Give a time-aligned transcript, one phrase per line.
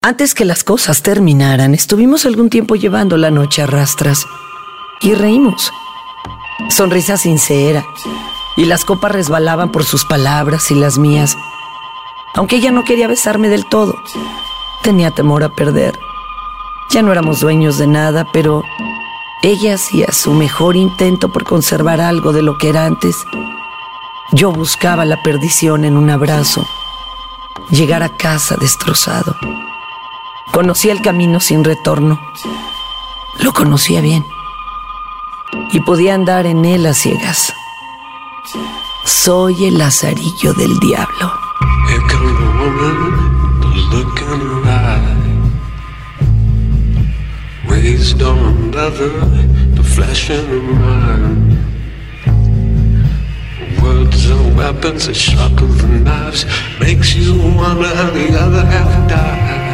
[0.00, 4.24] Antes que las cosas terminaran, estuvimos algún tiempo llevando la noche a rastras
[5.00, 5.72] y reímos.
[6.70, 7.84] Sonrisa sincera,
[8.56, 11.36] y las copas resbalaban por sus palabras y las mías.
[12.34, 13.92] Aunque ella no quería besarme del todo,
[14.84, 15.98] tenía temor a perder.
[16.90, 18.62] Ya no éramos dueños de nada, pero
[19.42, 23.16] ella hacía su mejor intento por conservar algo de lo que era antes.
[24.30, 26.64] Yo buscaba la perdición en un abrazo,
[27.72, 29.34] llegar a casa destrozado.
[30.52, 32.20] Conocía el camino sin retorno.
[33.40, 34.24] Lo conocía bien.
[35.72, 37.52] Y podía andar en él a ciegas.
[39.04, 41.32] Soy el lazarillo del diablo.
[42.08, 43.68] Comes the woman, the
[48.24, 49.10] on leather,
[49.74, 51.58] the.
[53.82, 55.08] Words weapons
[56.02, 56.46] knives,
[56.80, 59.67] makes you wonder how the other half died.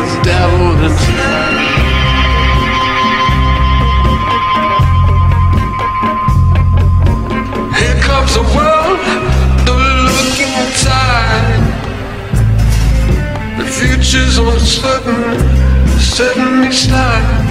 [0.00, 1.04] Us devil inside.
[7.78, 9.00] Here comes a world
[9.68, 9.78] of
[10.16, 11.60] looking inside.
[13.58, 15.38] The future's uncertain,
[15.98, 17.43] certainly style.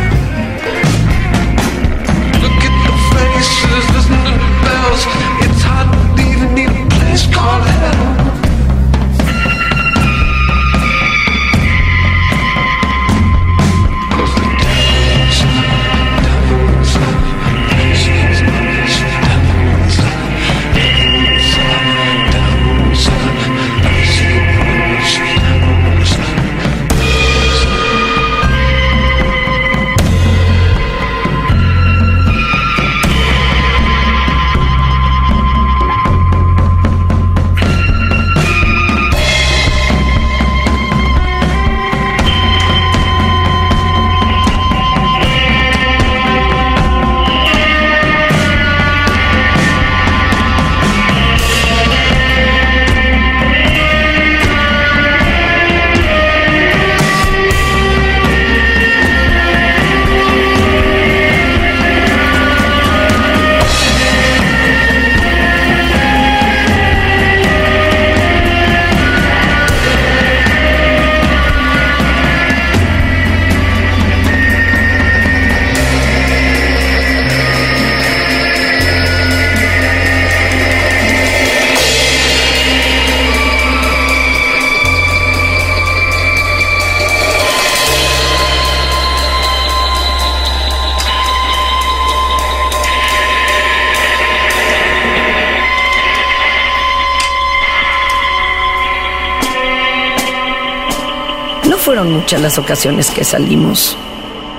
[101.83, 103.97] Fueron muchas las ocasiones que salimos,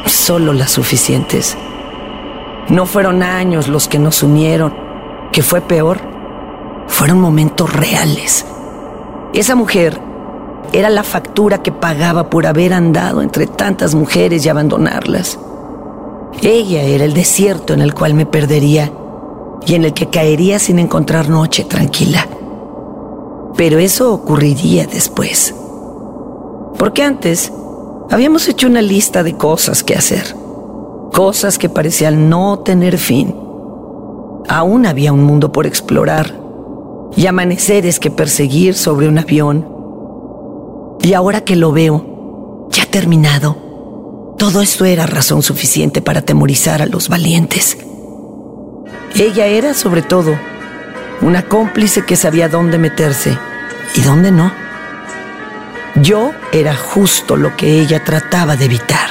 [0.05, 1.57] solo las suficientes.
[2.69, 4.75] No fueron años los que nos unieron,
[5.33, 6.01] que fue peor.
[6.87, 8.45] Fueron momentos reales.
[9.33, 9.99] Esa mujer
[10.75, 15.39] era la factura que pagaba por haber andado entre tantas mujeres y abandonarlas.
[16.43, 18.93] Ella era el desierto en el cual me perdería
[19.67, 22.29] y en el que caería sin encontrar noche tranquila.
[23.57, 25.55] Pero eso ocurriría después.
[26.79, 27.53] Porque antes
[28.11, 30.35] habíamos hecho una lista de cosas que hacer,
[31.13, 33.35] cosas que parecían no tener fin.
[34.49, 36.39] Aún había un mundo por explorar
[37.17, 39.69] y amaneceres que perseguir sobre un avión.
[41.01, 43.57] Y ahora que lo veo, ya terminado,
[44.39, 47.79] todo esto era razón suficiente para atemorizar a los valientes.
[49.15, 50.37] Ella era, sobre todo,
[51.23, 53.39] una cómplice que sabía dónde meterse
[53.95, 54.64] y dónde no.
[55.97, 59.11] Yo era justo lo que ella trataba de evitar.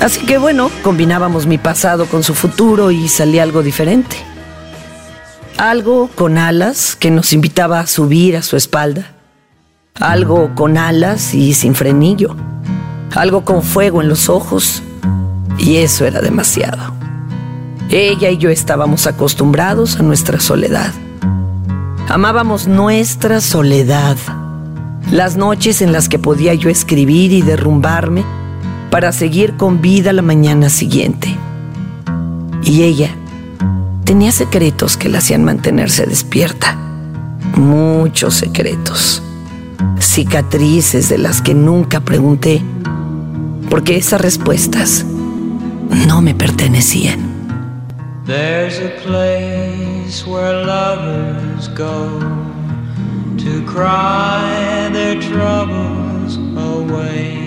[0.00, 4.16] Así que bueno, combinábamos mi pasado con su futuro y salía algo diferente.
[5.58, 9.19] Algo con alas que nos invitaba a subir a su espalda.
[9.98, 12.36] Algo con alas y sin frenillo.
[13.14, 14.82] Algo con fuego en los ojos.
[15.58, 16.94] Y eso era demasiado.
[17.90, 20.92] Ella y yo estábamos acostumbrados a nuestra soledad.
[22.08, 24.16] Amábamos nuestra soledad.
[25.10, 28.24] Las noches en las que podía yo escribir y derrumbarme
[28.90, 31.36] para seguir con vida la mañana siguiente.
[32.62, 33.10] Y ella
[34.04, 36.76] tenía secretos que la hacían mantenerse despierta.
[37.56, 39.22] Muchos secretos.
[40.12, 42.60] Cicatrices de las que nunca pregunté,
[43.70, 45.04] porque esas respuestas
[46.08, 47.20] no me pertenecían.
[48.26, 52.18] There's a place where lovers go
[53.38, 57.38] to cry their troubles away.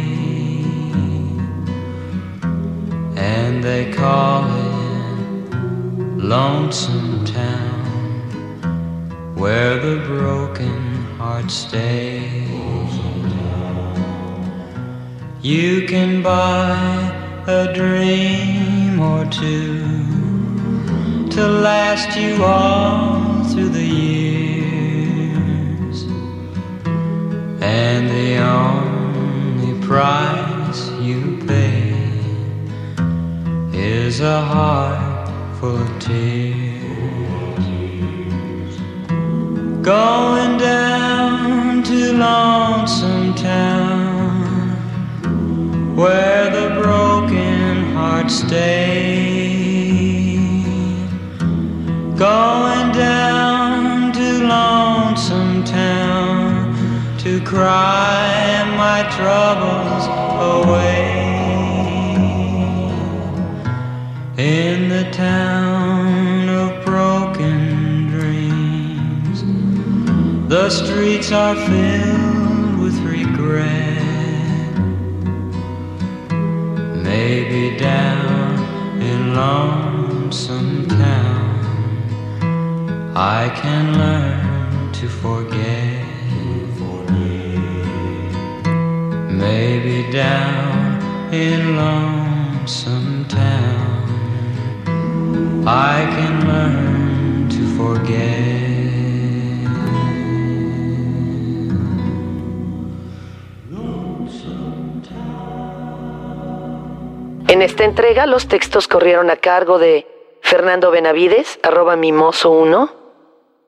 [3.17, 5.53] and they call it
[6.23, 7.83] Lonesome Town,
[9.35, 12.22] where the broken hearts stay.
[15.43, 16.71] You can buy
[17.47, 19.83] a dream or two
[21.31, 25.27] to last you all through the years,
[27.61, 31.91] and the only price you pay
[33.73, 35.27] is a heart
[35.59, 37.65] full of tears.
[39.81, 43.22] Going down to Lonesome
[46.03, 50.35] where the broken hearts stay.
[52.17, 56.75] Going down to Lonesome Town
[57.19, 60.03] to cry my troubles
[60.57, 61.23] away.
[64.37, 69.39] In the town of broken dreams,
[70.49, 72.22] the streets are filled
[77.33, 81.55] Maybe down in Lonesome Town,
[83.15, 86.05] I can learn to forget.
[89.45, 94.03] Maybe down in Lonesome Town,
[95.65, 98.52] I can learn to forget.
[107.63, 110.05] Esta entrega, los textos corrieron a cargo de
[110.41, 112.91] Fernando Benavides, arroba mimoso1,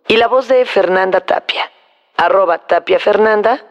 [0.08, 1.72] y la voz de Fernanda Tapia,
[2.18, 3.66] arroba Tapia Fernanda,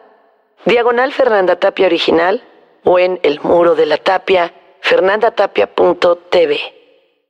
[0.65, 2.43] diagonal Fernanda Tapia original,
[2.83, 6.74] o en el muro de la tapia, fernandatapia.tv.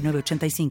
[0.00, 0.70] 906985.